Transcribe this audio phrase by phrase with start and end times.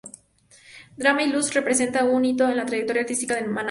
[0.97, 3.59] Drama y luz representa un hito en la trayectoria artística de Maná.